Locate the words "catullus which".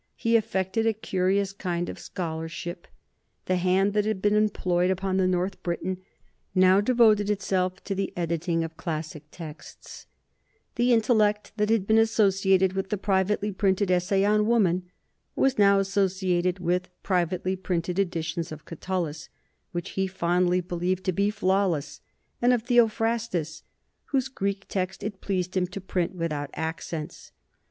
18.65-19.91